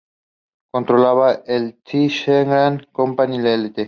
[0.73, 1.43] Controlaba la
[1.83, 3.79] The Seagram Company Ltd.